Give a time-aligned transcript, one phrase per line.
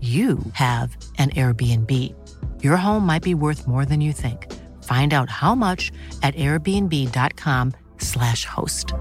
[0.00, 2.14] you have an Airbnb.
[2.62, 4.46] Your home might be worth more than you think.
[4.84, 5.90] Find out how much
[6.22, 8.94] at airbnb.com/slash host.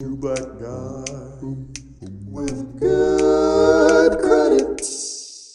[0.00, 1.08] You but God
[2.24, 4.80] with good credit.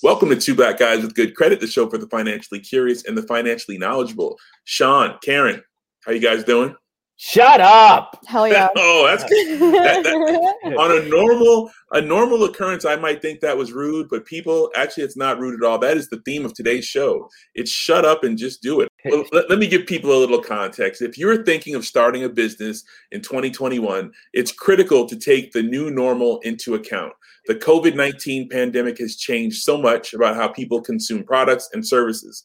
[0.04, 3.18] Welcome to Two Black Guys with Good Credit, the show for the financially curious and
[3.18, 4.38] the financially knowledgeable.
[4.66, 5.64] Sean, Karen,
[6.06, 6.76] how you guys doing?
[7.18, 8.20] Shut up.
[8.26, 8.70] Hell yeah.
[8.76, 12.86] oh, that's that, that, on a normal a normal occurrence.
[12.86, 15.78] I might think that was rude, but people actually, it's not rude at all.
[15.78, 17.30] That is the theme of today's show.
[17.54, 18.90] It's shut up and just do it.
[19.06, 21.02] Well, let, let me give people a little context.
[21.02, 25.92] If you're thinking of starting a business in 2021, it's critical to take the new
[25.92, 27.14] normal into account.
[27.46, 32.44] The COVID 19 pandemic has changed so much about how people consume products and services.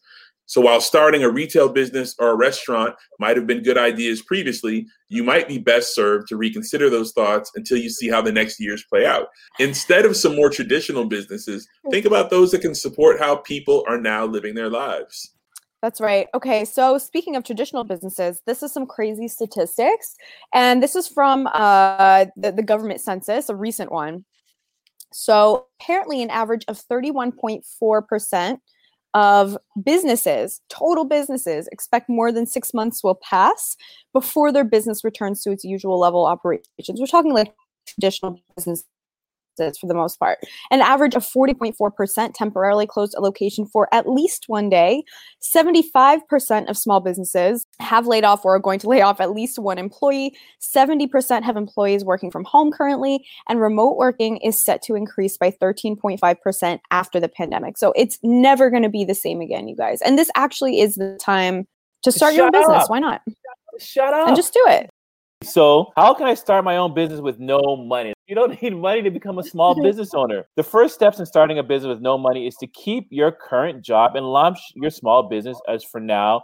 [0.49, 4.87] So while starting a retail business or a restaurant might have been good ideas previously,
[5.11, 8.59] you might be best served to reconsider those thoughts until you see how the next
[8.59, 9.29] years play out.
[9.59, 14.01] Instead of some more traditional businesses, think about those that can support how people are
[14.01, 15.35] now living their lives.
[15.83, 16.29] That's right.
[16.33, 20.17] Okay, so speaking of traditional businesses, this is some crazy statistics,
[20.55, 24.25] and this is from uh, the, the government census, a recent one.
[25.13, 28.59] So apparently, an average of 31.4%
[29.15, 33.77] of businesses, total businesses, expect more than six months will pass
[34.13, 37.01] before their business returns to its usual level operations.
[37.01, 37.53] We're talking like
[37.87, 38.85] traditional business
[39.81, 40.39] for the most part.
[40.71, 45.05] An average of 40.4% temporarily closed a location for at least one day.
[45.43, 49.59] 75% of small businesses have laid off or are going to lay off at least
[49.59, 50.35] one employee.
[50.61, 55.51] 70% have employees working from home currently, and remote working is set to increase by
[55.51, 57.79] 13.5% after the pandemic.
[57.79, 60.01] So it's never going to be the same again, you guys.
[60.03, 61.67] And this actually is the time
[62.03, 62.85] to start Shut your own business.
[62.85, 62.91] up.
[62.91, 63.23] Why not?
[63.79, 64.29] Shut up.
[64.29, 64.91] And just do it.
[65.43, 68.13] So, how can I start my own business with no money?
[68.29, 70.47] You don't need money to become a small business owner.
[70.57, 73.83] The first steps in starting a business with no money is to keep your current
[73.83, 76.43] job and launch your small business as for now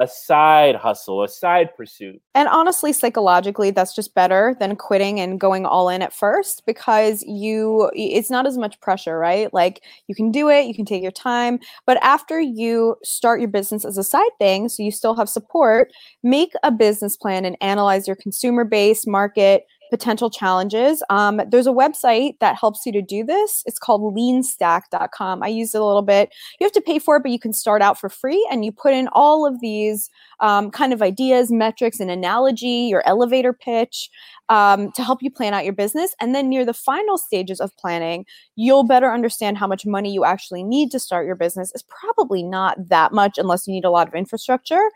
[0.00, 2.20] a side hustle, a side pursuit.
[2.34, 7.22] And honestly, psychologically, that's just better than quitting and going all in at first because
[7.24, 9.52] you, it's not as much pressure, right?
[9.52, 11.58] Like you can do it, you can take your time.
[11.86, 15.92] But after you start your business as a side thing, so you still have support,
[16.22, 21.02] make a business plan and analyze your consumer base, market, potential challenges.
[21.10, 23.62] Um, there's a website that helps you to do this.
[23.66, 25.42] It's called leanstack.com.
[25.42, 26.32] I used it a little bit.
[26.58, 28.72] You have to pay for it, but you can start out for free and you
[28.72, 30.08] put in all of these
[30.40, 34.08] um, kind of ideas, metrics, and analogy, your elevator pitch
[34.48, 36.14] um, to help you plan out your business.
[36.20, 38.24] And then near the final stages of planning,
[38.56, 41.70] you'll better understand how much money you actually need to start your business.
[41.74, 44.90] It's probably not that much unless you need a lot of infrastructure.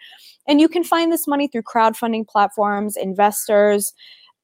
[0.49, 3.93] And you can find this money through crowdfunding platforms, investors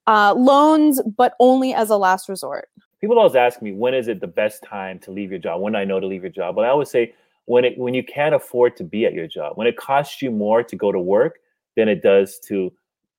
[0.07, 2.69] uh, loans, but only as a last resort.
[3.01, 5.61] People always ask me, when is it the best time to leave your job?
[5.61, 6.55] When do I know to leave your job?
[6.55, 7.15] But I always say,
[7.47, 10.31] when it when you can't afford to be at your job, when it costs you
[10.31, 11.41] more to go to work
[11.77, 12.73] than it does to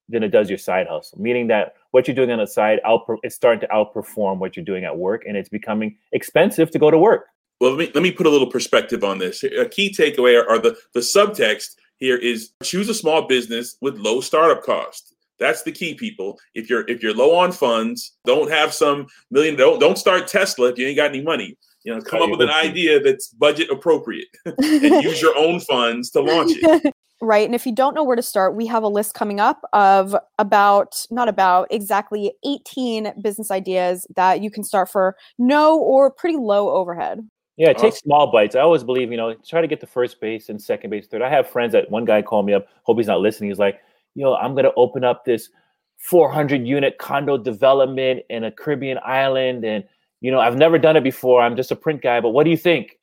[0.10, 1.20] than it does your side hustle.
[1.20, 4.66] Meaning that what you're doing on the side outper- is starting to outperform what you're
[4.66, 7.28] doing at work, and it's becoming expensive to go to work.
[7.60, 9.44] Well, let me let me put a little perspective on this.
[9.44, 13.98] A key takeaway are, are the the subtext here is choose a small business with
[13.98, 15.13] low startup cost.
[15.44, 16.40] That's the key, people.
[16.56, 19.56] If you're if you're low on funds, don't have some million.
[19.58, 21.58] Don't don't start Tesla if you ain't got any money.
[21.84, 26.10] You know, come up with an idea that's budget appropriate and use your own funds
[26.12, 26.94] to launch it.
[27.22, 27.46] right?
[27.46, 30.16] And if you don't know where to start, we have a list coming up of
[30.40, 36.38] about, not about, exactly 18 business ideas that you can start for no or pretty
[36.38, 37.20] low overhead.
[37.58, 38.56] Yeah, take small bites.
[38.56, 41.22] I always believe, you know, try to get the first base and second base, third.
[41.22, 43.50] I have friends that one guy called me up, hope he's not listening.
[43.50, 43.80] He's like,
[44.16, 45.50] yo, I'm going to open up this
[45.98, 49.64] 400 unit condo development in a Caribbean island.
[49.64, 49.84] And,
[50.22, 51.42] you know, I've never done it before.
[51.42, 53.00] I'm just a print guy, but what do you think?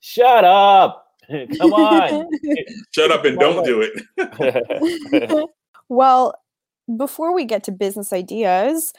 [0.00, 1.06] Shut up.
[1.58, 2.28] Come on.
[2.90, 3.88] Shut up and don't do
[4.18, 5.48] it.
[5.88, 6.34] well,
[6.96, 8.92] before we get to business ideas,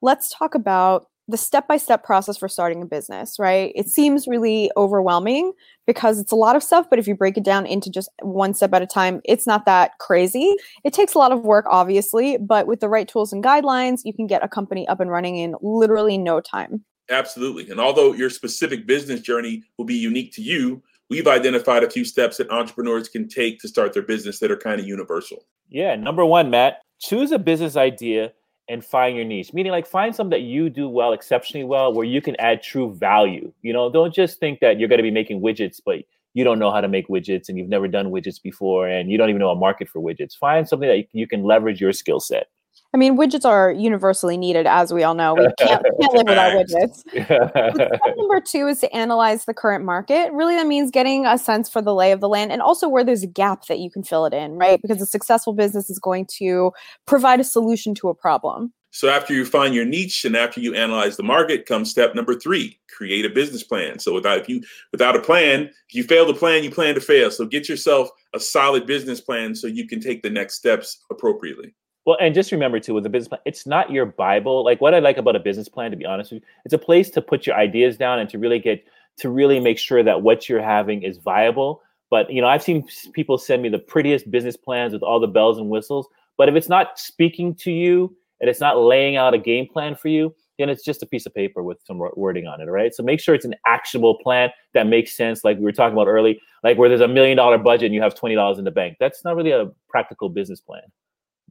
[0.00, 3.70] let's talk about the step by step process for starting a business, right?
[3.74, 5.52] It seems really overwhelming
[5.86, 8.54] because it's a lot of stuff, but if you break it down into just one
[8.54, 10.54] step at a time, it's not that crazy.
[10.84, 14.14] It takes a lot of work, obviously, but with the right tools and guidelines, you
[14.14, 16.82] can get a company up and running in literally no time.
[17.10, 17.70] Absolutely.
[17.70, 22.04] And although your specific business journey will be unique to you, we've identified a few
[22.04, 25.46] steps that entrepreneurs can take to start their business that are kind of universal.
[25.68, 25.94] Yeah.
[25.96, 28.32] Number one, Matt, choose a business idea
[28.68, 29.52] and find your niche.
[29.52, 32.94] Meaning like find something that you do well exceptionally well where you can add true
[32.94, 33.52] value.
[33.62, 36.00] You know don't just think that you're going to be making widgets but
[36.34, 39.18] you don't know how to make widgets and you've never done widgets before and you
[39.18, 40.36] don't even know a market for widgets.
[40.36, 42.48] Find something that you can leverage your skill set
[42.94, 45.34] I mean, widgets are universally needed, as we all know.
[45.34, 47.00] We can't, can't live without widgets.
[47.10, 50.32] step number two is to analyze the current market.
[50.32, 53.04] Really, that means getting a sense for the lay of the land and also where
[53.04, 54.80] there's a gap that you can fill it in, right?
[54.80, 56.72] Because a successful business is going to
[57.06, 58.72] provide a solution to a problem.
[58.90, 62.34] So after you find your niche and after you analyze the market, comes step number
[62.34, 63.98] three: create a business plan.
[63.98, 64.62] So without if you
[64.92, 67.30] without a plan, if you fail to plan, you plan to fail.
[67.30, 71.74] So get yourself a solid business plan so you can take the next steps appropriately.
[72.08, 74.64] Well, and just remember too, with a business plan, it's not your Bible.
[74.64, 76.78] Like what I like about a business plan, to be honest with you, it's a
[76.78, 78.82] place to put your ideas down and to really get
[79.18, 81.82] to really make sure that what you're having is viable.
[82.08, 85.26] But you know, I've seen people send me the prettiest business plans with all the
[85.26, 86.08] bells and whistles.
[86.38, 89.94] But if it's not speaking to you and it's not laying out a game plan
[89.94, 92.70] for you, then it's just a piece of paper with some wording on it.
[92.70, 92.94] Right.
[92.94, 95.44] So make sure it's an actionable plan that makes sense.
[95.44, 98.00] Like we were talking about early, like where there's a million dollar budget and you
[98.00, 98.96] have $20 in the bank.
[98.98, 100.84] That's not really a practical business plan.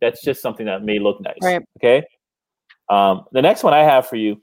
[0.01, 1.37] That's just something that may look nice.
[1.41, 1.61] Right.
[1.79, 2.03] Okay.
[2.89, 4.37] Um, the next one I have for you,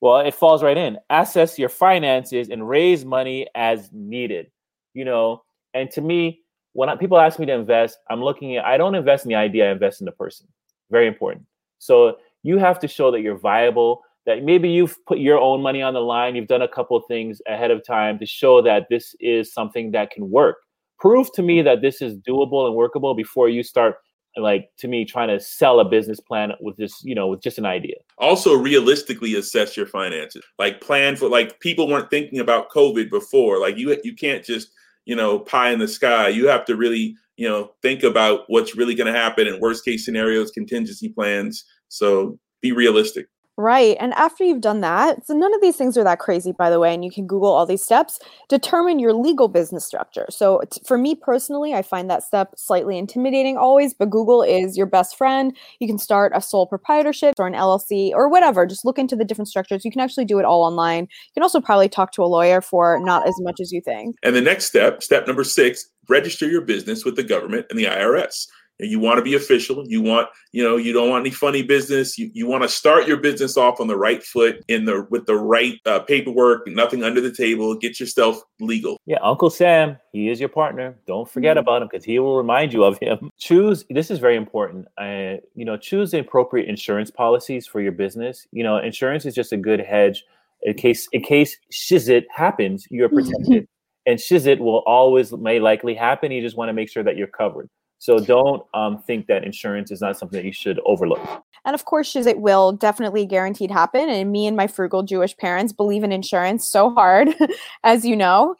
[0.00, 0.98] well, it falls right in.
[1.10, 4.50] Assess your finances and raise money as needed.
[4.94, 5.42] You know,
[5.74, 6.40] and to me,
[6.72, 9.34] when I, people ask me to invest, I'm looking at I don't invest in the
[9.34, 10.46] idea, I invest in the person.
[10.90, 11.46] Very important.
[11.78, 15.82] So you have to show that you're viable, that maybe you've put your own money
[15.82, 18.86] on the line, you've done a couple of things ahead of time to show that
[18.90, 20.56] this is something that can work.
[20.98, 23.96] Prove to me that this is doable and workable before you start
[24.36, 27.58] like to me trying to sell a business plan with this you know with just
[27.58, 27.96] an idea.
[28.18, 30.44] Also realistically assess your finances.
[30.58, 33.58] Like plan for like people weren't thinking about covid before.
[33.58, 34.70] Like you you can't just
[35.04, 36.28] you know pie in the sky.
[36.28, 39.84] You have to really you know think about what's really going to happen in worst
[39.84, 41.64] case scenarios contingency plans.
[41.88, 43.26] So be realistic
[43.60, 43.94] Right.
[44.00, 46.80] And after you've done that, so none of these things are that crazy, by the
[46.80, 48.18] way, and you can Google all these steps,
[48.48, 50.24] determine your legal business structure.
[50.30, 54.86] So for me personally, I find that step slightly intimidating always, but Google is your
[54.86, 55.54] best friend.
[55.78, 58.64] You can start a sole proprietorship or an LLC or whatever.
[58.64, 59.84] Just look into the different structures.
[59.84, 61.02] You can actually do it all online.
[61.02, 64.16] You can also probably talk to a lawyer for not as much as you think.
[64.22, 67.84] And the next step, step number six, register your business with the government and the
[67.84, 68.46] IRS
[68.82, 72.18] you want to be official you want you know you don't want any funny business
[72.18, 75.26] you, you want to start your business off on the right foot in the with
[75.26, 78.96] the right uh, paperwork nothing under the table get yourself legal.
[79.06, 81.60] Yeah uncle sam he is your partner don't forget mm-hmm.
[81.60, 83.30] about him because he will remind you of him.
[83.38, 87.92] Choose this is very important uh, you know choose the appropriate insurance policies for your
[87.92, 90.24] business you know insurance is just a good hedge
[90.62, 93.66] in case in case shizit happens you're protected
[94.06, 97.26] and shizit will always may likely happen you just want to make sure that you're
[97.26, 97.68] covered
[98.00, 101.20] so don't um, think that insurance is not something that you should overlook.
[101.66, 104.08] And of course, it will definitely guaranteed happen.
[104.08, 107.28] And me and my frugal Jewish parents believe in insurance so hard,
[107.84, 108.56] as you know.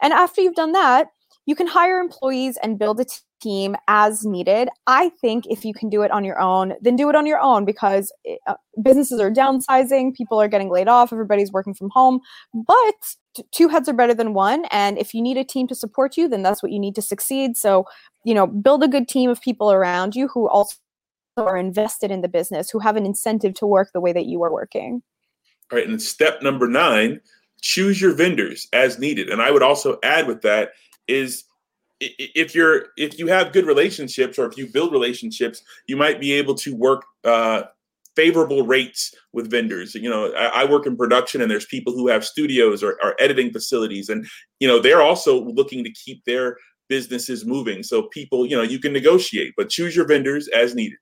[0.00, 1.08] And after you've done that,
[1.44, 3.04] you can hire employees and build a
[3.42, 4.68] team as needed.
[4.86, 7.40] I think if you can do it on your own, then do it on your
[7.40, 8.12] own because
[8.46, 12.20] uh, businesses are downsizing, people are getting laid off, everybody's working from home.
[12.54, 14.64] But two heads are better than one.
[14.70, 17.02] And if you need a team to support you, then that's what you need to
[17.02, 17.56] succeed.
[17.56, 17.84] So,
[18.24, 20.76] you know, build a good team of people around you who also
[21.36, 24.42] are invested in the business, who have an incentive to work the way that you
[24.42, 25.02] are working.
[25.72, 25.88] All right.
[25.88, 27.20] And step number nine,
[27.60, 29.28] choose your vendors as needed.
[29.28, 30.72] And I would also add with that
[31.08, 31.44] is
[32.00, 36.32] if you're if you have good relationships or if you build relationships you might be
[36.32, 37.62] able to work uh,
[38.16, 42.08] favorable rates with vendors you know I, I, work in production and there's people who
[42.08, 44.26] have studios or, or editing facilities and
[44.60, 46.56] you know they're also looking to keep their
[46.88, 47.82] businesses moving.
[47.82, 50.98] So people, you know, you can negotiate, but choose your vendors as needed.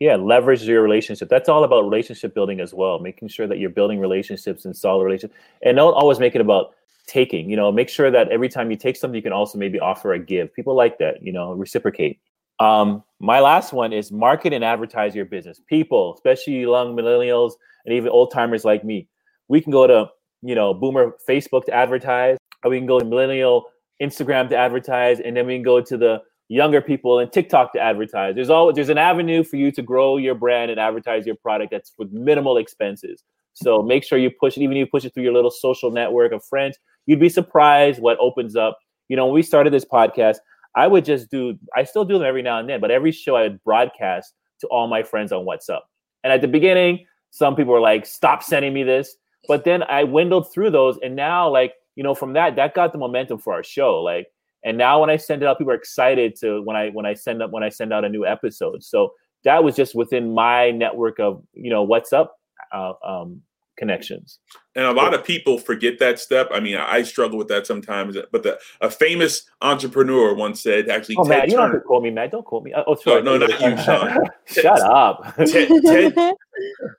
[0.00, 1.28] Yeah, leverage your relationship.
[1.28, 2.98] That's all about relationship building as well.
[3.00, 6.72] Making sure that you're building relationships and solid relationships, and don't always make it about
[7.06, 7.50] taking.
[7.50, 10.14] You know, make sure that every time you take something, you can also maybe offer
[10.14, 10.54] a give.
[10.54, 11.22] People like that.
[11.22, 12.18] You know, reciprocate.
[12.60, 15.60] Um, my last one is market and advertise your business.
[15.66, 17.52] People, especially young millennials
[17.84, 19.06] and even old timers like me,
[19.48, 20.08] we can go to
[20.42, 23.66] you know Boomer Facebook to advertise, or we can go to Millennial
[24.00, 27.80] Instagram to advertise, and then we can go to the younger people and TikTok to
[27.80, 28.34] advertise.
[28.34, 31.70] There's always there's an avenue for you to grow your brand and advertise your product
[31.70, 33.22] that's with minimal expenses.
[33.52, 35.90] So make sure you push it, even if you push it through your little social
[35.90, 36.76] network of friends.
[37.06, 38.78] You'd be surprised what opens up.
[39.08, 40.36] You know, when we started this podcast,
[40.76, 43.36] I would just do I still do them every now and then, but every show
[43.36, 45.80] I would broadcast to all my friends on WhatsApp.
[46.24, 49.16] And at the beginning, some people were like, stop sending me this.
[49.48, 52.92] But then I windled through those and now like, you know, from that, that got
[52.92, 54.00] the momentum for our show.
[54.00, 54.26] Like
[54.64, 57.14] and now when I send it out, people are excited to when I when I
[57.14, 58.82] send up when I send out a new episode.
[58.82, 59.12] So
[59.44, 62.28] that was just within my network of you know WhatsApp
[62.72, 63.42] uh, um,
[63.80, 64.38] connections.
[64.76, 66.48] And a lot of people forget that step.
[66.52, 68.16] I mean, I struggle with that sometimes.
[68.30, 71.80] But the, a famous entrepreneur once said, actually, oh, Ted Matt, you don't have to
[71.80, 72.30] call me Matt.
[72.30, 72.72] Don't call me.
[72.86, 73.22] Oh, sorry.
[73.22, 74.18] No, no, not you, Sean.
[74.44, 75.34] Shut up.
[75.46, 76.34] Ted, Ted,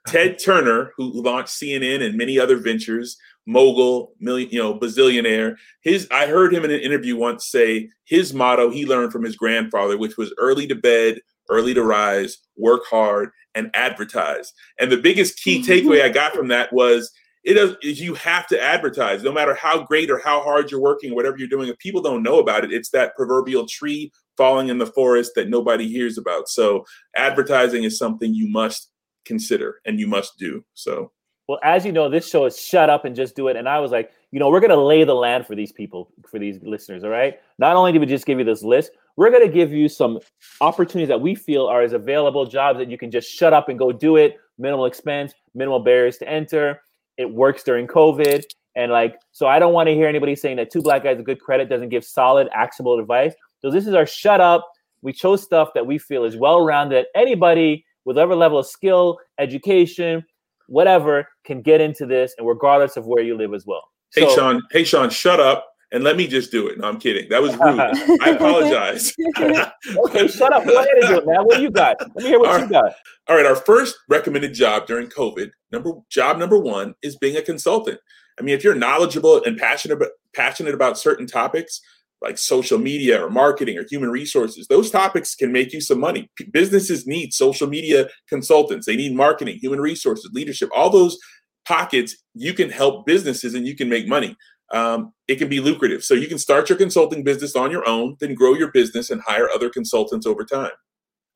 [0.08, 5.54] Ted Turner, who launched CNN and many other ventures, mogul, million, you know, bazillionaire.
[5.82, 9.36] His, I heard him in an interview once say his motto he learned from his
[9.36, 11.20] grandfather, which was early to bed,
[11.52, 14.52] early to rise, work hard, and advertise.
[14.78, 15.70] And the biggest key mm-hmm.
[15.70, 17.10] takeaway I got from that was
[17.44, 19.22] it is you have to advertise.
[19.22, 22.22] No matter how great or how hard you're working whatever you're doing if people don't
[22.22, 26.48] know about it it's that proverbial tree falling in the forest that nobody hears about.
[26.48, 26.84] So
[27.16, 28.90] advertising is something you must
[29.24, 30.64] consider and you must do.
[30.74, 31.12] So
[31.52, 33.56] well, as you know, this show is shut up and just do it.
[33.56, 36.10] And I was like, you know, we're going to lay the land for these people,
[36.26, 37.04] for these listeners.
[37.04, 37.38] All right.
[37.58, 40.18] Not only do we just give you this list, we're going to give you some
[40.62, 43.78] opportunities that we feel are as available jobs that you can just shut up and
[43.78, 44.38] go do it.
[44.56, 46.80] Minimal expense, minimal barriers to enter.
[47.18, 48.44] It works during COVID.
[48.74, 51.26] And like, so I don't want to hear anybody saying that two black guys with
[51.26, 53.34] good credit doesn't give solid, actionable advice.
[53.58, 54.66] So this is our shut up.
[55.02, 57.04] We chose stuff that we feel is well rounded.
[57.14, 60.24] Anybody with whatever level of skill, education,
[60.68, 63.82] whatever can get into this, and regardless of where you live as well.
[64.14, 66.78] Hey so, Sean, hey Sean, shut up and let me just do it.
[66.78, 67.28] No, I'm kidding.
[67.28, 67.78] That was rude.
[68.22, 69.12] I apologize.
[69.38, 70.64] okay, shut up.
[70.64, 71.44] Go ahead and do it, man.
[71.44, 71.96] What do you got?
[72.00, 72.94] Let me hear what you got.
[73.28, 73.46] All right.
[73.46, 78.00] Our first recommended job during COVID, number job number one is being a consultant.
[78.38, 79.98] I mean, if you're knowledgeable and passionate
[80.34, 81.82] passionate about certain topics,
[82.22, 86.30] like social media or marketing or human resources, those topics can make you some money.
[86.52, 91.18] Businesses need social media consultants, they need marketing, human resources, leadership, all those
[91.66, 92.16] pockets.
[92.34, 94.36] You can help businesses and you can make money.
[94.72, 96.02] Um, it can be lucrative.
[96.02, 99.20] So you can start your consulting business on your own, then grow your business and
[99.20, 100.70] hire other consultants over time.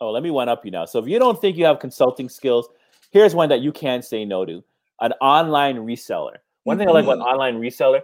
[0.00, 0.84] Oh, let me one up you now.
[0.84, 2.68] So if you don't think you have consulting skills,
[3.10, 4.62] here's one that you can say no to
[5.00, 6.36] an online reseller.
[6.64, 6.96] One thing mm-hmm.
[6.96, 7.28] I like about mm-hmm.
[7.28, 8.00] online reseller,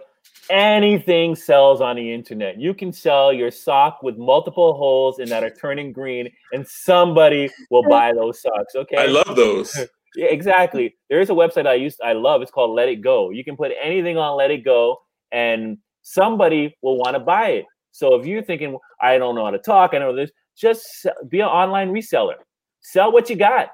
[0.49, 2.59] anything sells on the internet.
[2.59, 7.49] You can sell your sock with multiple holes and that are turning green, and somebody
[7.69, 8.75] will buy those socks.
[8.75, 8.97] Okay.
[8.97, 9.75] I love those.
[10.15, 10.95] yeah, exactly.
[11.09, 12.41] There is a website I used I love.
[12.41, 13.31] It's called Let It Go.
[13.31, 17.65] You can put anything on Let It Go, and somebody will want to buy it.
[17.91, 21.41] So if you're thinking, I don't know how to talk, I know this, just be
[21.41, 22.35] an online reseller.
[22.81, 23.69] Sell what you got.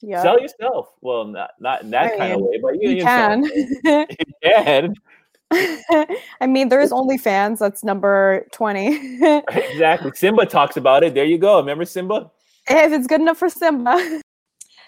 [0.00, 0.22] Yeah.
[0.22, 0.88] Sell yourself.
[1.00, 3.44] Well, not not in that I kind mean, of way, but you, you can.
[3.84, 4.06] you
[4.42, 4.94] can.
[6.40, 7.58] I mean, there's OnlyFans.
[7.58, 9.20] That's number 20.
[9.48, 10.12] exactly.
[10.14, 11.14] Simba talks about it.
[11.14, 11.58] There you go.
[11.58, 12.30] Remember Simba?
[12.68, 14.20] If it's good enough for Simba.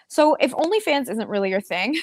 [0.09, 1.97] So if OnlyFans isn't really your thing,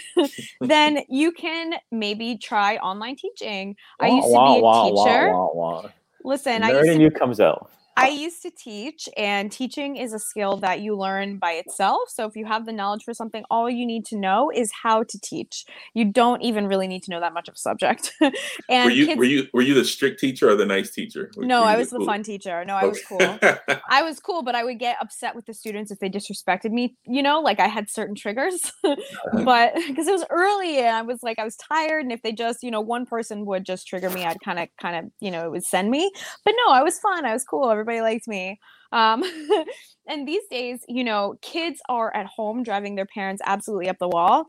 [0.59, 3.77] then you can maybe try online teaching.
[4.01, 5.93] I used to be a teacher.
[6.25, 7.71] Listen, Nerd I used to, you comes out.
[7.95, 12.09] I used to teach, and teaching is a skill that you learn by itself.
[12.09, 15.03] So, if you have the knowledge for something, all you need to know is how
[15.03, 15.65] to teach.
[15.93, 18.11] You don't even really need to know that much of a subject.
[18.69, 21.31] and were you kids, were you were you the strict teacher or the nice teacher?
[21.37, 22.05] No, I was the, cool?
[22.07, 22.65] fun teacher.
[22.65, 22.89] No, I oh.
[22.89, 23.39] was cool.
[23.89, 26.95] I was cool, but I would get upset with the students if they disrespected me.
[27.05, 29.43] You know, like I had certain triggers, uh-huh.
[29.43, 32.31] but because it was early and I was like I was tired, and if they
[32.31, 35.29] just you know one person would just trigger me, I'd kind of kind of you
[35.29, 36.11] know it would send me.
[36.43, 37.25] But no, I was fun.
[37.25, 38.59] I was cool everybody liked me.
[38.91, 39.23] Um,
[40.07, 44.07] and these days, you know, kids are at home driving their parents absolutely up the
[44.07, 44.47] wall.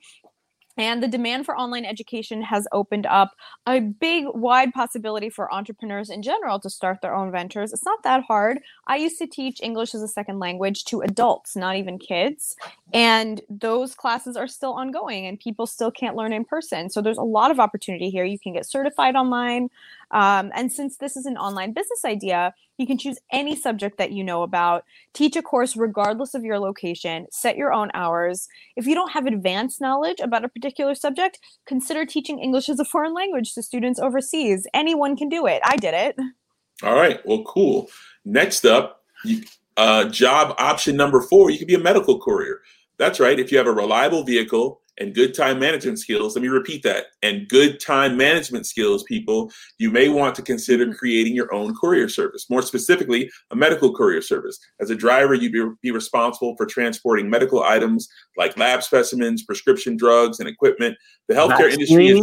[0.77, 3.33] And the demand for online education has opened up
[3.67, 7.73] a big, wide possibility for entrepreneurs in general to start their own ventures.
[7.73, 8.59] It's not that hard.
[8.89, 12.57] I used to teach English as a second language to adults, not even kids.
[12.93, 16.91] And those classes are still ongoing and people still can't learn in person.
[16.91, 18.25] So there's a lot of opportunity here.
[18.25, 19.71] You can get certified online.
[20.11, 24.13] Um, and since this is an online business idea, You can choose any subject that
[24.13, 28.49] you know about, teach a course regardless of your location, set your own hours.
[28.77, 32.85] If you don't have advanced knowledge about a particular subject, consider teaching English as a
[32.85, 34.67] foreign language to students overseas.
[34.75, 35.63] Anyone can do it.
[35.65, 36.17] I did it.
[36.83, 37.25] All right.
[37.25, 37.89] Well, cool.
[38.25, 39.45] Next up, you,
[39.77, 42.61] uh, job option number four, you can be a medical courier.
[42.97, 43.39] That's right.
[43.39, 47.07] If you have a reliable vehicle and good time management skills, let me repeat that,
[47.23, 50.97] and good time management skills, people, you may want to consider mm.
[50.97, 52.49] creating your own courier service.
[52.49, 54.59] More specifically, a medical courier service.
[54.81, 59.97] As a driver, you'd be, be responsible for transporting medical items like lab specimens, prescription
[59.97, 60.97] drugs, and equipment.
[61.29, 62.21] The healthcare industry is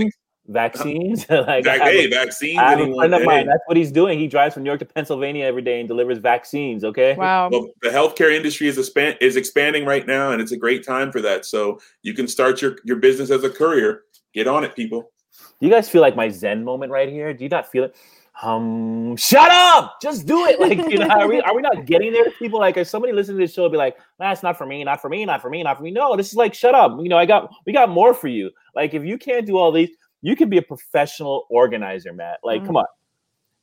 [0.52, 1.28] vaccines.
[1.30, 2.60] like Vac- I a- hey, vaccines.
[2.60, 3.48] I have a friend of mine.
[3.48, 4.20] That's what he's doing.
[4.20, 6.84] He drives from New York to Pennsylvania every day and delivers vaccines.
[6.84, 7.16] Okay.
[7.16, 7.50] Wow.
[7.50, 11.12] Well, the healthcare industry is expand is expanding right now, and it's a great time
[11.12, 11.46] for that.
[11.46, 14.04] So you can start your your business as a courier.
[14.34, 15.12] Get on it, people.
[15.60, 17.34] Do you guys feel like my Zen moment right here?
[17.34, 17.96] Do you not feel it?
[18.42, 20.02] Um, shut up!
[20.02, 20.60] Just do it.
[20.62, 22.30] Like, you know, are we are we not getting there?
[22.40, 25.02] People like, if somebody listening to this show, be like, "That's not for me, not
[25.02, 26.98] for me, not for me, not for me." No, this is like, shut up.
[27.02, 28.52] You know, I got we got more for you.
[28.76, 29.90] Like, if you can't do all these,
[30.22, 32.40] you can be a professional organizer, Matt.
[32.44, 32.68] Like, Mm.
[32.68, 32.86] come on.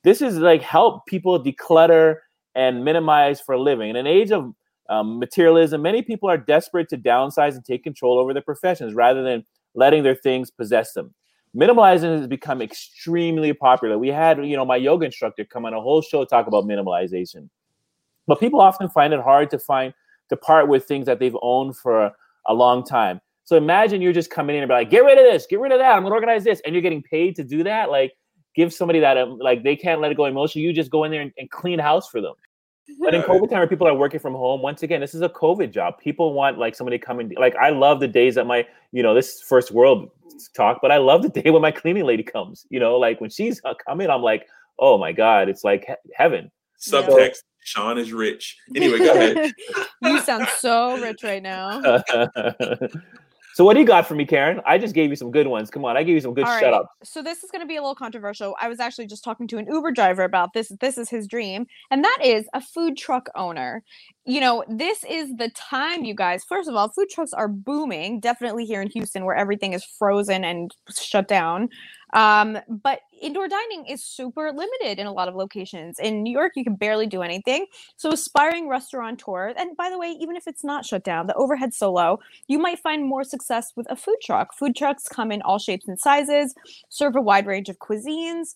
[0.03, 2.17] This is like help people declutter
[2.55, 3.91] and minimize for a living.
[3.91, 4.55] In an age of
[4.89, 9.23] um, materialism, many people are desperate to downsize and take control over their professions rather
[9.23, 11.15] than letting their things possess them.
[11.55, 13.99] Minimalizing has become extremely popular.
[13.99, 17.49] We had, you know, my yoga instructor come on a whole show talk about minimalization.
[18.27, 19.93] But people often find it hard to find
[20.29, 22.15] to part with things that they've owned for a,
[22.47, 23.21] a long time.
[23.49, 25.73] So imagine you're just coming in and be like, get rid of this, get rid
[25.73, 25.97] of that.
[25.97, 27.91] I'm gonna organize this, and you're getting paid to do that.
[27.91, 28.13] Like,
[28.55, 30.67] give somebody that um, like they can't let it go emotionally.
[30.67, 32.35] You just go in there and, and clean house for them.
[33.01, 35.31] But in COVID time, where people are working from home, once again, this is a
[35.31, 35.99] COVID job.
[35.99, 37.33] People want like somebody coming.
[37.39, 40.11] Like I love the days that my, you know, this first world
[40.55, 42.67] talk, but I love the day when my cleaning lady comes.
[42.69, 44.47] You know, like when she's uh, coming, I'm like,
[44.79, 46.51] oh my god, it's like he- heaven.
[46.79, 48.59] Subtext: Sean is rich.
[48.77, 49.55] Anyway, go ahead.
[50.03, 51.81] you sound so rich right now.
[53.55, 54.61] so what do you got for me, Karen?
[54.67, 55.71] I just gave you some good ones.
[55.71, 56.91] Come on, I gave you some good All shut right, up.
[57.03, 58.55] So this is going to be a little controversial.
[58.61, 60.73] I was actually just talking to an Uber driver about this.
[60.81, 63.83] This is his dream, and that is a food truck owner.
[64.25, 66.45] You know, this is the time, you guys.
[66.45, 70.45] First of all, food trucks are booming, definitely here in Houston, where everything is frozen
[70.45, 71.69] and shut down.
[72.13, 75.99] Um, but indoor dining is super limited in a lot of locations.
[75.99, 77.67] In New York, you can barely do anything.
[77.97, 81.77] So aspiring restaurateurs, and by the way, even if it's not shut down, the overhead's
[81.77, 84.55] so low, you might find more success with a food truck.
[84.55, 86.55] Food trucks come in all shapes and sizes,
[86.89, 88.55] serve a wide range of cuisines.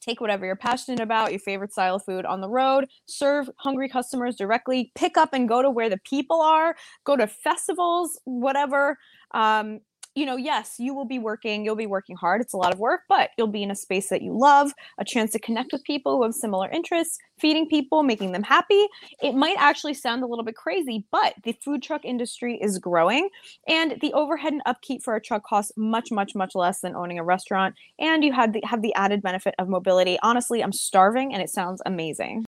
[0.00, 3.88] Take whatever you're passionate about, your favorite style of food on the road, serve hungry
[3.88, 8.96] customers directly, pick up and go to where the people are, go to festivals, whatever.
[9.32, 9.80] Um,
[10.18, 12.40] you know, yes, you will be working, you'll be working hard.
[12.40, 15.04] It's a lot of work, but you'll be in a space that you love, a
[15.04, 18.84] chance to connect with people who have similar interests, feeding people, making them happy.
[19.22, 23.28] It might actually sound a little bit crazy, but the food truck industry is growing
[23.68, 27.20] and the overhead and upkeep for a truck costs much, much, much less than owning
[27.20, 27.76] a restaurant.
[28.00, 30.18] And you have the have the added benefit of mobility.
[30.24, 32.44] Honestly, I'm starving and it sounds amazing.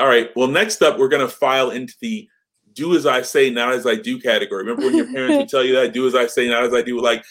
[0.00, 0.30] All right.
[0.34, 2.28] Well, next up, we're going to file into the
[2.76, 4.62] do as I say, not as I do category.
[4.62, 5.92] Remember when your parents would tell you that?
[5.92, 7.00] Do as I say, not as I do.
[7.00, 7.24] Like,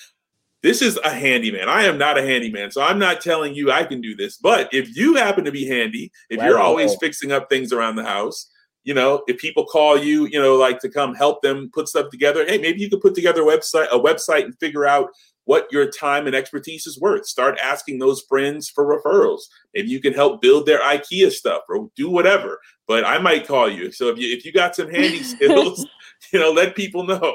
[0.62, 1.70] this is a handyman.
[1.70, 2.72] I am not a handyman.
[2.72, 4.38] So I'm not telling you I can do this.
[4.38, 8.04] But if you happen to be handy, if you're always fixing up things around the
[8.04, 8.50] house,
[8.84, 12.10] you know, if people call you, you know, like to come help them put stuff
[12.10, 15.10] together, hey, maybe you could put together a website, a website and figure out
[15.46, 17.26] what your time and expertise is worth.
[17.26, 19.42] Start asking those friends for referrals.
[19.74, 22.60] Maybe you can help build their IKEA stuff or do whatever.
[22.88, 23.92] But I might call you.
[23.92, 25.88] So if you if you got some handy skills,
[26.34, 27.34] you know, let people know.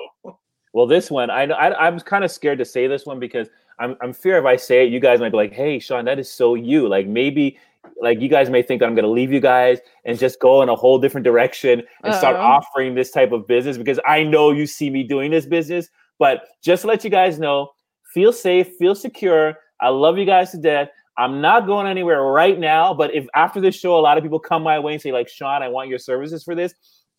[0.73, 3.49] Well, this one, I know I, I'm kind of scared to say this one because
[3.79, 6.19] I'm I'm fear if I say it, you guys might be like, "Hey, Sean, that
[6.19, 7.59] is so you." Like maybe,
[8.01, 10.63] like you guys may think that I'm going to leave you guys and just go
[10.63, 12.43] in a whole different direction and start Uh-oh.
[12.43, 15.89] offering this type of business because I know you see me doing this business.
[16.19, 17.71] But just to let you guys know,
[18.13, 19.57] feel safe, feel secure.
[19.81, 20.91] I love you guys to death.
[21.17, 24.39] I'm not going anywhere right now, but if after this show, a lot of people
[24.39, 26.73] come my way and say, like, Sean, I want your services for this.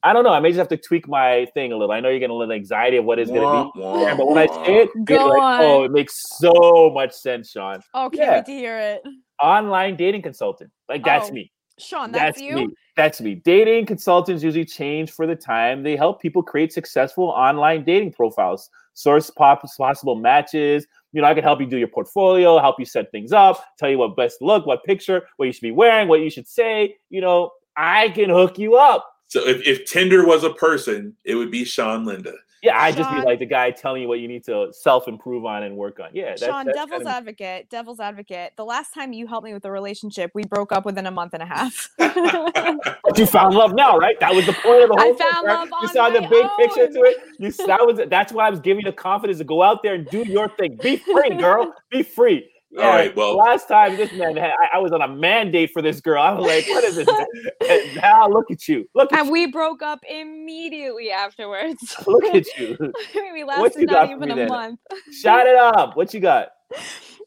[0.03, 0.33] I don't know.
[0.33, 1.93] I may just have to tweak my thing a little.
[1.93, 3.81] I know you're getting a little anxiety of what it's going to be.
[3.81, 7.51] Yeah, but when I say it, Go you're like, oh, it makes so much sense,
[7.51, 7.81] Sean.
[7.93, 8.35] Oh, can't Yeah.
[8.37, 9.03] wait to hear it.
[9.39, 10.71] Online dating consultant.
[10.89, 11.51] Like that's Oh, me.
[11.77, 12.55] Sean, that's, That's you.
[12.55, 12.67] me.
[12.97, 13.35] That's me.
[13.35, 15.83] Dating consultants usually change for the time.
[15.83, 20.85] They help people create successful online dating profiles, source possible matches.
[21.13, 23.89] You know, I can help you do your portfolio, help you set things up, tell
[23.89, 26.95] you what best look, what picture, what you should be wearing, what you should say.
[27.09, 29.07] You know, I can hook you up.
[29.27, 32.33] So if, if Tinder was a person, it would be Sean Linda.
[32.61, 35.45] Yeah, I just be like the guy telling you what you need to self improve
[35.45, 36.09] on and work on.
[36.13, 38.53] Yeah, that's, Sean, that's devil's kind of- advocate, devil's advocate.
[38.55, 41.33] The last time you helped me with a relationship, we broke up within a month
[41.33, 41.89] and a half.
[43.03, 44.17] But you found love now, right?
[44.19, 45.27] That was the point of the I whole thing.
[45.31, 45.69] found right?
[45.69, 47.17] love You saw the big picture to it.
[47.39, 49.95] You that was that's why I was giving you the confidence to go out there
[49.95, 50.77] and do your thing.
[50.81, 51.73] Be free, girl.
[51.89, 52.50] Be free.
[52.77, 55.81] All right, well- last time this man had, I, I was on a mandate for
[55.81, 56.21] this girl.
[56.21, 57.07] I was like, what is this?
[57.69, 58.87] and now look at you.
[58.95, 59.33] Look at and you.
[59.33, 61.95] we broke up immediately afterwards.
[62.07, 62.77] Look at you.
[63.33, 64.47] we What lasted not even a then?
[64.47, 64.79] month.
[65.11, 65.97] Shut it up.
[65.97, 66.49] What you got?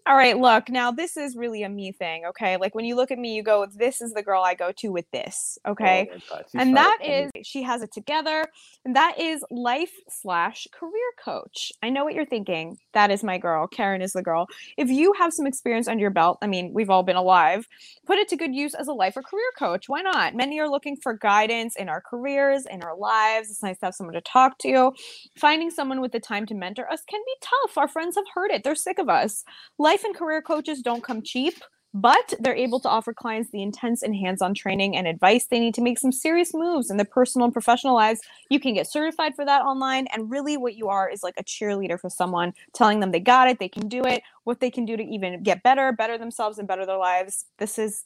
[0.07, 2.57] All right, look, now this is really a me thing, okay?
[2.57, 4.89] Like when you look at me, you go, this is the girl I go to
[4.93, 6.11] with this, okay?
[6.11, 8.45] Oh my God, she's and that is she has it together
[8.85, 11.73] and that is life slash career coach.
[11.83, 12.79] I know what you're thinking.
[12.93, 13.67] That is my girl.
[13.67, 14.47] Karen is the girl.
[14.77, 17.67] If you have some experience under your belt i mean we've all been alive
[18.07, 19.89] put it to good use as a life or career coach.
[19.89, 20.35] Why not?
[20.35, 23.51] Many are looking for guidance in our careers in our lives.
[23.51, 24.93] It's nice to have someone to talk to.
[25.37, 27.79] Finding someone with the time to mentor us can be tough.
[27.79, 28.65] Our friends have heard it.
[28.65, 29.45] They're sick of us.
[29.79, 31.55] Life and career coaches don't come cheap
[31.95, 35.75] but they're able to offer clients the intense and hands-on training and advice they need
[35.75, 38.21] to make some serious moves in their personal and professional lives.
[38.51, 41.45] You can get certified for that online and really what you are is like a
[41.45, 44.85] cheerleader for someone telling them they got it they can do it what they can
[44.85, 47.45] do to even get better better themselves and better their lives.
[47.59, 48.05] This is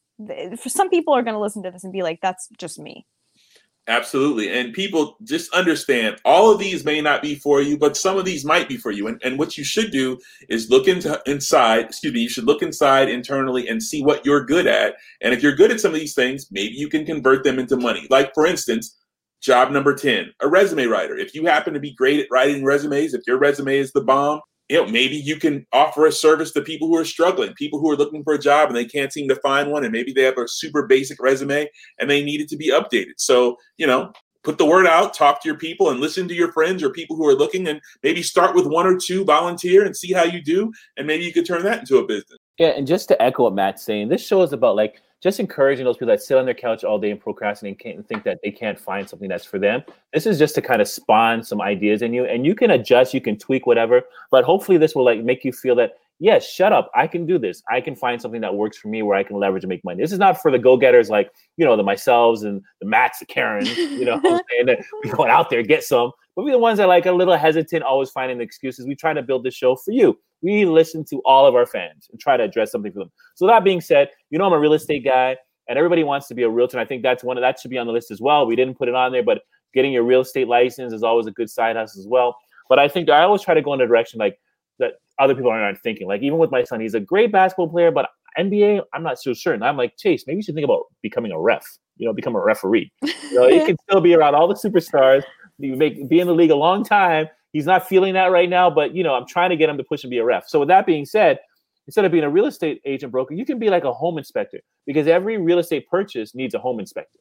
[0.60, 3.06] for some people are going to listen to this and be like that's just me
[3.88, 4.52] Absolutely.
[4.52, 8.26] And people just understand all of these may not be for you, but some of
[8.26, 9.08] these might be for you.
[9.08, 10.18] And, and what you should do
[10.50, 14.44] is look into inside, excuse me, you should look inside internally and see what you're
[14.44, 14.96] good at.
[15.22, 17.78] And if you're good at some of these things, maybe you can convert them into
[17.78, 18.06] money.
[18.10, 18.98] Like for instance,
[19.40, 21.16] job number 10, a resume writer.
[21.16, 24.42] If you happen to be great at writing resumes, if your resume is the bomb,
[24.68, 27.90] you know, maybe you can offer a service to people who are struggling, people who
[27.90, 30.22] are looking for a job and they can't seem to find one, and maybe they
[30.22, 33.14] have a super basic resume and they need it to be updated.
[33.16, 34.12] So, you know,
[34.44, 37.16] put the word out, talk to your people, and listen to your friends or people
[37.16, 40.42] who are looking, and maybe start with one or two, volunteer, and see how you
[40.42, 42.38] do, and maybe you could turn that into a business.
[42.58, 45.84] Yeah, and just to echo what Matt's saying, this show is about like just encouraging
[45.84, 48.38] those people that sit on their couch all day and procrastinate and can't think that
[48.42, 49.82] they can't find something that's for them.
[50.12, 53.14] This is just to kind of spawn some ideas in you, and you can adjust,
[53.14, 56.72] you can tweak whatever, but hopefully this will like make you feel that yes, shut
[56.72, 57.62] up, I can do this.
[57.70, 60.02] I can find something that works for me where I can leverage and make money.
[60.02, 63.26] This is not for the go-getters like you know the myself and the Matts, the
[63.26, 66.78] Karen, you know, saying that we going out there get some, but we the ones
[66.78, 68.86] that like a little hesitant, always finding excuses.
[68.86, 72.08] We try to build this show for you we listen to all of our fans
[72.10, 73.10] and try to address something for them.
[73.34, 75.36] So that being said, you know I'm a real estate guy,
[75.68, 76.78] and everybody wants to be a realtor.
[76.78, 78.46] And I think that's one of that should be on the list as well.
[78.46, 79.42] We didn't put it on there, but
[79.74, 82.36] getting your real estate license is always a good side hustle as well.
[82.68, 84.38] But I think I always try to go in a direction like
[84.78, 86.06] that other people aren't thinking.
[86.06, 89.32] Like even with my son, he's a great basketball player, but NBA, I'm not so
[89.32, 89.62] certain.
[89.62, 91.66] I'm like, Chase, maybe you should think about becoming a ref.
[91.96, 92.92] You know, become a referee.
[93.02, 95.24] You know, you can still be around all the superstars.
[95.58, 97.26] You make be in the league a long time.
[97.52, 99.84] He's not feeling that right now, but you know, I'm trying to get him to
[99.84, 100.48] push and be a ref.
[100.48, 101.38] So with that being said,
[101.86, 104.60] instead of being a real estate agent broker, you can be like a home inspector
[104.86, 107.18] because every real estate purchase needs a home inspector.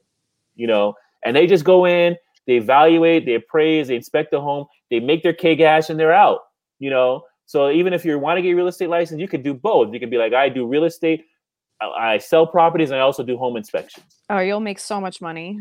[0.55, 4.65] You know, and they just go in, they evaluate, they appraise, they inspect the home,
[4.89, 6.39] they make their K gash, and they're out.
[6.79, 9.53] You know, so even if you want to get real estate license, you could do
[9.53, 9.93] both.
[9.93, 11.25] You can be like, I do real estate,
[11.81, 14.17] I, I sell properties, and I also do home inspections.
[14.29, 15.59] oh you'll make so much money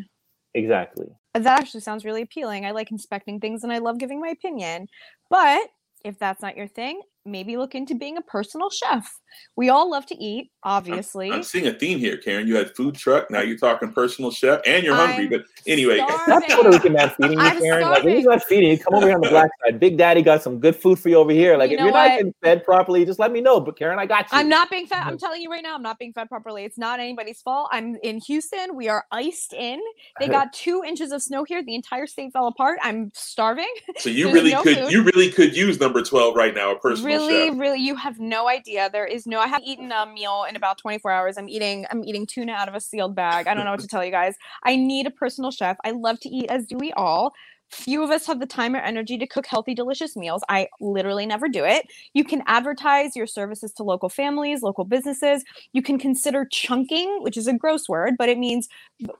[0.57, 1.07] Exactly.
[1.35, 2.65] that actually sounds really appealing.
[2.65, 4.89] I like inspecting things and i love giving my opinion.
[5.31, 5.61] But
[6.05, 9.13] if that's not your thing maybe look into being a personal chef
[9.57, 12.47] we all love to eat obviously I'm seeing a theme here, Karen.
[12.47, 15.25] You had food truck, now you're talking personal chef, and you're hungry.
[15.25, 17.89] I'm But anyway, That's Puerto Rican man feeding you, I'm Karen.
[17.89, 19.79] Like, when he's not feeding you, come over here on the black side.
[19.79, 21.57] Big Daddy got some good food for you over here.
[21.57, 23.61] Like, you if you're not getting fed properly, just let me know.
[23.61, 24.39] But Karen, I got you.
[24.39, 24.99] I'm not being fed.
[24.99, 25.17] I'm mm-hmm.
[25.19, 26.65] telling you right now, I'm not being fed properly.
[26.65, 27.69] It's not anybody's fault.
[27.73, 28.75] I'm in Houston.
[28.75, 29.81] We are iced in.
[30.19, 31.63] They got two inches of snow here.
[31.63, 32.79] The entire state fell apart.
[32.83, 33.73] I'm starving.
[33.99, 34.93] so you really no could food.
[34.93, 37.51] you really could use number 12 right now, a personal really, chef.
[37.51, 38.91] Really, really, you have no idea.
[38.91, 39.41] There is no.
[39.41, 41.39] I haven't eaten a meal in about 24 hours.
[41.39, 41.87] I'm eating.
[41.91, 43.47] I'm eating tuna out of a sealed bag.
[43.47, 44.35] I don't know what to tell you guys.
[44.65, 45.77] I need a personal chef.
[45.85, 47.35] I love to eat, as do we all.
[47.71, 50.43] Few of us have the time or energy to cook healthy, delicious meals.
[50.49, 51.87] I literally never do it.
[52.15, 55.43] You can advertise your services to local families, local businesses.
[55.73, 58.69] You can consider chunking, which is a gross word, but it means,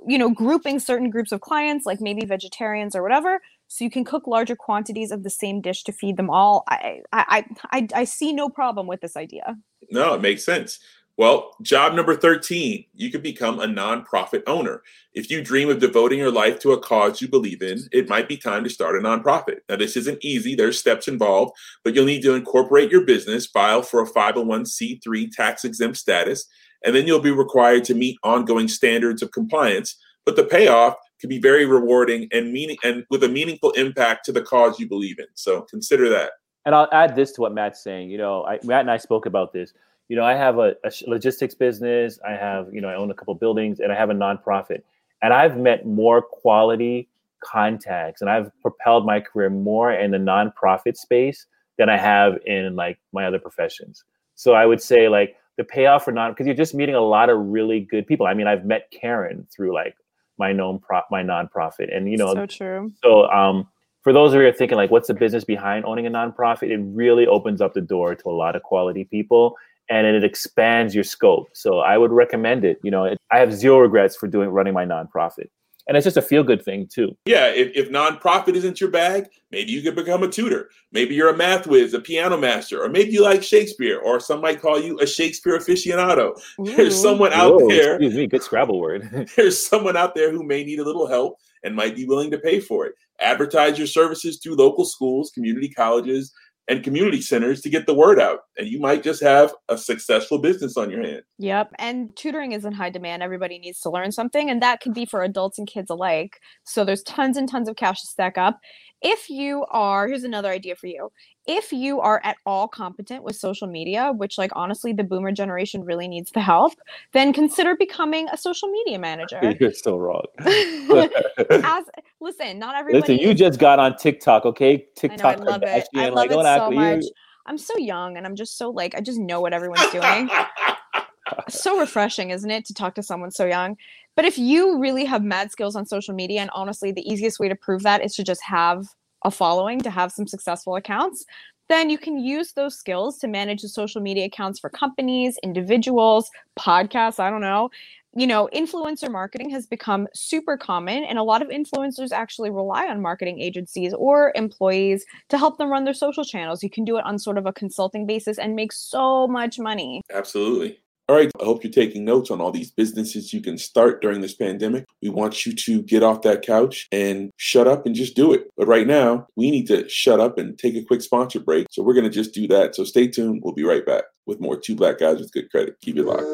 [0.07, 4.05] you know, grouping certain groups of clients, like maybe vegetarians or whatever, so you can
[4.05, 6.65] cook larger quantities of the same dish to feed them all.
[6.69, 9.57] I, I, I, I, see no problem with this idea.
[9.91, 10.79] No, it makes sense.
[11.19, 14.83] Well, job number 13, you could become a nonprofit owner.
[15.15, 18.29] If you dream of devoting your life to a cause you believe in, it might
[18.29, 19.61] be time to start a nonprofit.
[19.69, 21.53] Now, this isn't easy, there's steps involved,
[21.85, 26.47] but you'll need to incorporate your business, file for a 501c3 tax exempt status,
[26.85, 29.97] and then you'll be required to meet ongoing standards of compliance.
[30.27, 34.33] But the payoff can be very rewarding and meaning and with a meaningful impact to
[34.33, 35.27] the cause you believe in.
[35.35, 36.33] So consider that.
[36.67, 38.11] And I'll add this to what Matt's saying.
[38.11, 39.73] You know, I, Matt and I spoke about this.
[40.09, 42.19] You know, I have a, a logistics business.
[42.27, 44.83] I have, you know, I own a couple buildings, and I have a nonprofit.
[45.23, 47.09] And I've met more quality
[47.41, 51.47] contacts, and I've propelled my career more in the nonprofit space
[51.79, 54.05] than I have in like my other professions.
[54.35, 57.31] So I would say like the payoff for non because you're just meeting a lot
[57.31, 58.27] of really good people.
[58.27, 59.97] I mean, I've met Karen through like
[60.39, 62.93] my pro my nonprofit, and you know, so true.
[63.03, 63.69] So um,
[64.03, 66.71] for those of you who are thinking like, what's the business behind owning a nonprofit?
[66.71, 69.57] It really opens up the door to a lot of quality people,
[69.91, 71.49] and it expands your scope.
[71.55, 72.79] So I would recommend it.
[72.83, 75.49] You know, it, I have zero regrets for doing running my nonprofit
[75.87, 77.17] and it's just a feel good thing too.
[77.27, 80.71] Yeah, if, if nonprofit isn't your bag, maybe you could become a tutor.
[80.93, 84.41] Maybe you're a math whiz, a piano master, or maybe you like Shakespeare, or some
[84.41, 86.39] might call you a Shakespeare aficionado.
[86.61, 86.65] Ooh.
[86.65, 87.95] There's someone out Whoa, there.
[87.95, 89.29] Excuse me, good Scrabble word.
[89.37, 92.39] there's someone out there who may need a little help and might be willing to
[92.39, 92.95] pay for it.
[93.21, 96.33] Advertise your services through local schools, community colleges,
[96.69, 98.41] and community centers to get the word out.
[98.57, 101.23] And you might just have a successful business on your hand.
[101.39, 101.73] Yep.
[101.79, 103.23] And tutoring is in high demand.
[103.23, 106.41] Everybody needs to learn something, and that can be for adults and kids alike.
[106.65, 108.59] So there's tons and tons of cash to stack up.
[109.03, 111.11] If you are, here's another idea for you.
[111.47, 115.85] If you are at all competent with social media, which, like, honestly, the boomer generation
[115.85, 116.75] really needs the help,
[117.13, 119.41] then consider becoming a social media manager.
[119.61, 120.25] You're so wrong.
[120.41, 121.85] As
[122.21, 123.15] listen, not everybody.
[123.15, 124.87] Listen, you just got on TikTok, okay?
[124.97, 125.39] TikTok.
[125.39, 125.89] I, know, I love it.
[125.95, 127.03] I love like, it so much.
[127.03, 127.11] You.
[127.47, 130.29] I'm so young, and I'm just so like, I just know what everyone's doing.
[131.49, 133.77] so refreshing, isn't it, to talk to someone so young?
[134.17, 137.49] But if you really have mad skills on social media, and honestly, the easiest way
[137.49, 138.87] to prove that is to just have
[139.25, 141.25] a following, to have some successful accounts,
[141.69, 146.31] then you can use those skills to manage the social media accounts for companies, individuals,
[146.59, 147.71] podcasts, I don't know.
[148.15, 152.87] You know, influencer marketing has become super common, and a lot of influencers actually rely
[152.87, 156.63] on marketing agencies or employees to help them run their social channels.
[156.63, 160.01] You can do it on sort of a consulting basis and make so much money.
[160.11, 160.81] Absolutely.
[161.09, 164.23] All right, I hope you're taking notes on all these businesses you can start during
[164.23, 164.87] this pandemic.
[165.01, 168.51] We want you to get off that couch and shut up and just do it.
[168.57, 171.69] But right now, we need to shut up and take a quick sponsor break.
[171.71, 172.75] So we're going to just do that.
[172.75, 173.43] So stay tuned.
[173.45, 175.77] We'll be right back with more Two Black Guys with Good Credit.
[175.81, 176.27] Keep it locked.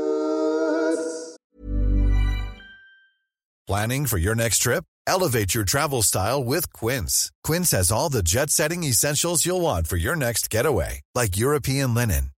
[3.67, 4.85] Planning for your next trip?
[5.07, 7.31] Elevate your travel style with Quince.
[7.45, 11.93] Quince has all the jet setting essentials you'll want for your next getaway, like European
[11.93, 12.32] linen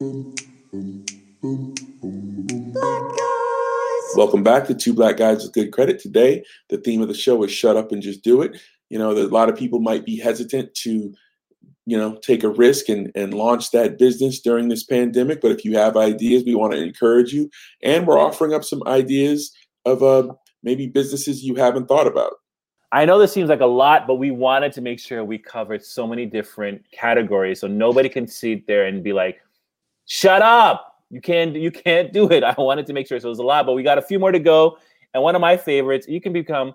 [0.00, 0.36] Welcome
[4.44, 5.98] back to Two Black Guys with Good Credit.
[5.98, 8.60] Today, the theme of the show is Shut Up and Just Do It.
[8.90, 11.12] You know, a lot of people might be hesitant to,
[11.84, 15.40] you know, take a risk and, and launch that business during this pandemic.
[15.40, 17.50] But if you have ideas, we want to encourage you.
[17.82, 19.50] And we're offering up some ideas
[19.84, 20.28] of uh,
[20.62, 22.34] maybe businesses you haven't thought about.
[22.92, 25.84] I know this seems like a lot, but we wanted to make sure we covered
[25.84, 29.40] so many different categories so nobody can sit there and be like,
[30.08, 30.96] shut up.
[31.10, 32.42] You can't you can't do it.
[32.44, 34.18] I wanted to make sure so it was a lot, but we got a few
[34.18, 34.76] more to go.
[35.14, 36.74] And one of my favorites, you can become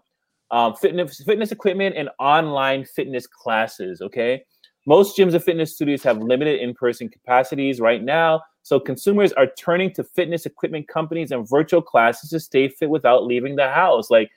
[0.52, 4.02] um, fitness fitness equipment and online fitness classes.
[4.02, 4.44] Okay,
[4.88, 9.94] most gyms and fitness studios have limited in-person capacities right now, so consumers are turning
[9.94, 14.10] to fitness equipment companies and virtual classes to stay fit without leaving the house.
[14.10, 14.32] Like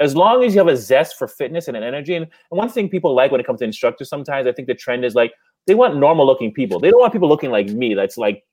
[0.00, 2.14] as long as you have a zest for fitness and an energy.
[2.14, 4.74] And, and one thing people like when it comes to instructors, sometimes I think the
[4.74, 5.32] trend is like
[5.66, 6.80] they want normal looking people.
[6.80, 7.94] They don't want people looking like me.
[7.94, 8.44] That's like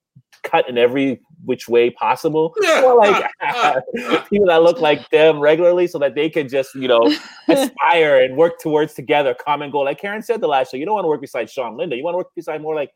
[0.44, 2.54] cut in every which way possible.
[2.84, 4.28] Or like ah, ah, ah.
[4.30, 7.12] people that look like them regularly so that they can just, you know,
[7.48, 9.86] aspire and work towards together, common goal.
[9.86, 11.96] Like Karen said the last show, you don't want to work beside Sean Linda.
[11.96, 12.92] You want to work beside more like,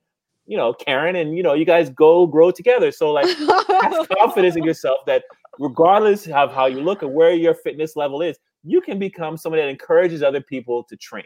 [0.46, 2.92] you know, Karen and you know, you guys go grow together.
[2.92, 5.24] So like have confidence in yourself that
[5.60, 9.60] regardless of how you look and where your fitness level is, you can become someone
[9.60, 11.26] that encourages other people to train.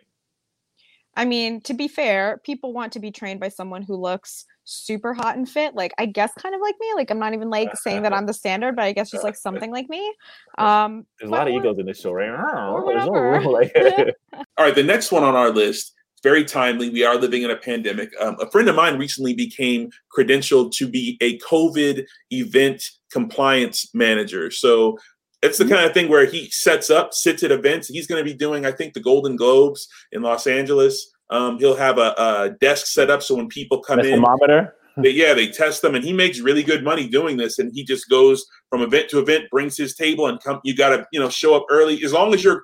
[1.17, 5.15] I mean, to be fair, people want to be trained by someone who looks super
[5.15, 5.73] hot and fit.
[5.73, 6.93] Like, I guess kind of like me.
[6.95, 9.35] Like, I'm not even like saying that I'm the standard, but I guess just like
[9.47, 10.13] something like me.
[10.59, 12.29] Um, There's a lot of egos in this show, right?
[12.29, 13.41] or whatever.
[14.33, 16.91] All right, the next one on our list, very timely.
[16.91, 18.11] We are living in a pandemic.
[18.21, 24.51] Um, a friend of mine recently became credentialed to be a COVID event compliance manager.
[24.51, 24.99] So
[25.41, 27.87] it's the kind of thing where he sets up, sits at events.
[27.87, 31.11] He's going to be doing, I think, the Golden Globes in Los Angeles.
[31.29, 34.73] Um, he'll have a, a desk set up so when people come The in, thermometer.
[34.97, 37.59] they, yeah, they test them, and he makes really good money doing this.
[37.59, 40.59] And he just goes from event to event, brings his table, and come.
[40.63, 42.63] You got to, you know, show up early as long as you're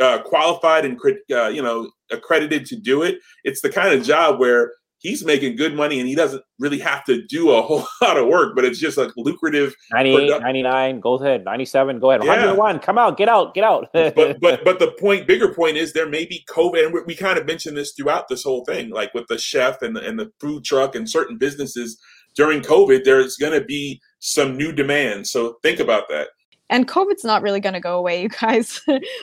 [0.00, 0.98] uh, qualified and
[1.32, 3.18] uh, you know accredited to do it.
[3.44, 7.04] It's the kind of job where he's making good money and he doesn't really have
[7.04, 9.74] to do a whole lot of work, but it's just like lucrative.
[9.92, 11.44] 98, product- 99, go ahead.
[11.44, 12.24] 97, go ahead.
[12.24, 12.30] Yeah.
[12.30, 13.88] 101, come out, get out, get out.
[13.92, 17.14] but but but the point, bigger point is there may be COVID, and we, we
[17.14, 20.18] kind of mentioned this throughout this whole thing, like with the chef and the, and
[20.18, 22.00] the food truck and certain businesses
[22.34, 25.26] during COVID, there's going to be some new demand.
[25.26, 26.28] So think about that.
[26.70, 28.80] and COVID's not really going to go away, you guys.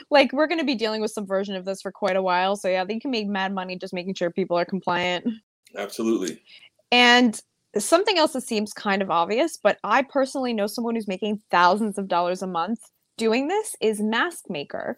[0.09, 2.55] like, we're going to be dealing with some version of this for quite a while.
[2.55, 5.25] So, yeah, you can make mad money just making sure people are compliant.
[5.77, 6.41] Absolutely.
[6.91, 7.39] And
[7.77, 11.97] something else that seems kind of obvious, but I personally know someone who's making thousands
[11.97, 12.79] of dollars a month
[13.17, 14.97] doing this is mask maker.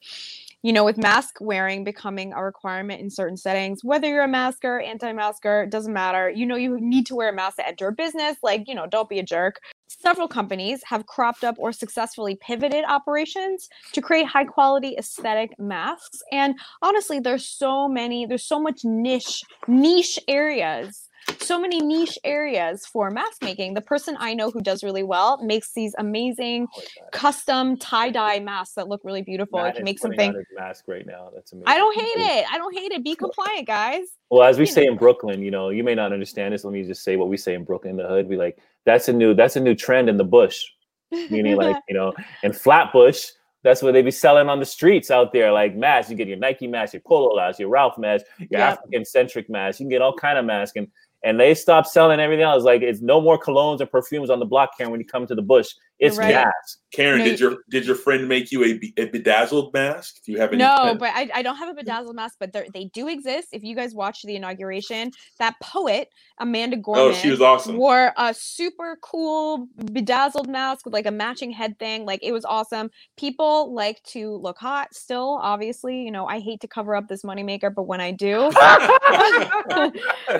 [0.64, 4.80] You know, with mask wearing becoming a requirement in certain settings, whether you're a masker,
[4.80, 6.30] anti-masker, doesn't matter.
[6.30, 8.38] You know, you need to wear a mask to enter a business.
[8.44, 9.60] Like, you know, don't be a jerk.
[10.00, 16.22] Several companies have cropped up or successfully pivoted operations to create high quality aesthetic masks.
[16.32, 21.07] And honestly, there's so many, there's so much niche, niche areas
[21.48, 23.74] so many niche areas for mask making.
[23.74, 26.82] The person I know who does really well makes these amazing oh,
[27.12, 29.60] custom tie dye masks that look really beautiful.
[29.60, 30.44] Matt it can make something.
[30.56, 31.32] mask right now.
[31.34, 31.68] That's amazing.
[31.68, 32.46] I don't hate it.
[32.52, 33.04] I don't hate it.
[33.04, 34.04] Be compliant, guys.
[34.30, 34.92] Well, as we you say know.
[34.92, 36.64] in Brooklyn, you know, you may not understand this.
[36.64, 38.28] Let me just say what we say in Brooklyn, in the hood.
[38.28, 40.66] We like that's a new that's a new trend in the bush.
[41.12, 43.30] Meaning, like you know, in Flatbush,
[43.64, 45.52] that's what they be selling on the streets out there.
[45.52, 48.74] Like masks, you get your Nike mask, your Polo mask, your Ralph mask, your Yep.
[48.74, 49.80] African centric mask.
[49.80, 50.88] You can get all kind of masks, and
[51.24, 52.64] and they stopped selling everything else.
[52.64, 54.92] Like it's no more colognes or perfumes on the block, Karen.
[54.92, 56.30] When you come to the bush, it's right.
[56.30, 56.78] gas.
[56.92, 60.24] Karen, No, did your did your friend make you a, a bedazzled mask?
[60.26, 60.60] Do you have any?
[60.60, 63.50] No, kind- but I, I don't have a bedazzled mask, but they do exist.
[63.52, 67.78] If you guys watched the inauguration, that poet Amanda Gorman oh, she was awesome.
[67.78, 72.06] wore a super cool bedazzled mask with like a matching head thing.
[72.06, 72.90] Like it was awesome.
[73.18, 76.04] People like to look hot still, obviously.
[76.04, 78.50] You know, I hate to cover up this moneymaker, but when I do,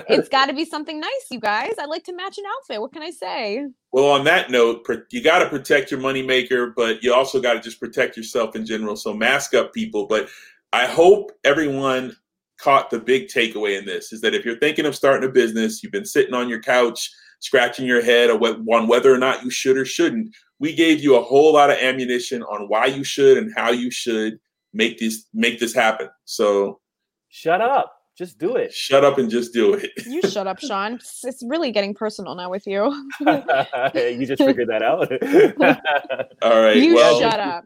[0.08, 1.74] it's got to be something nice, you guys.
[1.78, 2.80] I like to match an outfit.
[2.80, 3.66] What can I say?
[3.92, 7.60] Well, on that note, you got to protect your moneymaker, but you also got to
[7.60, 8.96] just protect yourself in general.
[8.96, 10.06] So mask up, people.
[10.06, 10.28] But
[10.72, 12.14] I hope everyone
[12.60, 15.82] caught the big takeaway in this is that if you're thinking of starting a business,
[15.82, 19.78] you've been sitting on your couch scratching your head on whether or not you should
[19.78, 20.34] or shouldn't.
[20.58, 23.90] We gave you a whole lot of ammunition on why you should and how you
[23.90, 24.38] should
[24.72, 26.08] make this make this happen.
[26.24, 26.80] So
[27.28, 27.97] Shut up.
[28.18, 28.74] Just do it.
[28.74, 29.92] shut up and just do it.
[30.04, 30.94] You shut up, Sean.
[30.98, 32.92] It's, it's really getting personal now with you.
[33.20, 35.12] you just figured that out.
[36.42, 36.76] All right.
[36.76, 37.64] you well, shut up.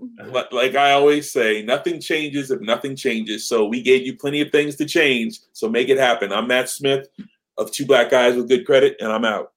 [0.53, 3.49] like I always say, nothing changes if nothing changes.
[3.49, 5.41] So we gave you plenty of things to change.
[5.55, 6.33] So make it happen.
[6.35, 7.09] I'm Matt Smith
[7.57, 9.53] of Two Black Guys with Good Credit, and I'm out.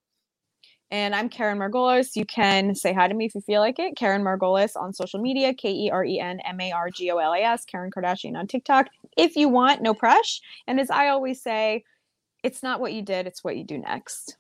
[0.91, 2.15] And I'm Karen Margolis.
[2.15, 3.97] You can say hi to me if you feel like it.
[3.97, 7.17] Karen Margolis on social media, K E R E N M A R G O
[7.17, 8.88] L A S, Karen Kardashian on TikTok.
[9.15, 10.39] If you want, no press.
[10.67, 11.84] And as I always say,
[12.43, 14.38] it's not what you did, it's what you do next.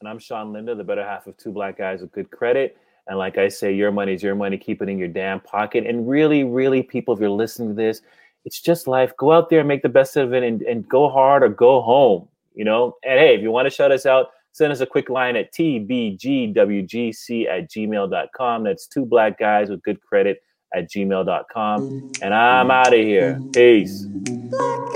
[0.00, 2.76] And I'm Sean Linda, the better half of two black guys with good credit.
[3.06, 4.58] And like I say, your money is your money.
[4.58, 5.86] Keep it in your damn pocket.
[5.86, 8.02] And really, really, people, if you're listening to this,
[8.44, 9.16] it's just life.
[9.16, 11.80] Go out there and make the best of it and, and go hard or go
[11.80, 12.96] home, you know?
[13.04, 15.52] And hey, if you want to shout us out, send us a quick line at
[15.54, 18.64] tbgwgc at gmail.com.
[18.64, 20.42] That's two black guys with good credit
[20.76, 21.80] at gmail.com.
[21.80, 22.22] Mm-hmm.
[22.22, 22.70] And I'm mm-hmm.
[22.70, 23.38] out of here.
[23.40, 23.50] Mm-hmm.
[23.50, 24.95] Peace.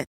[0.00, 0.08] it.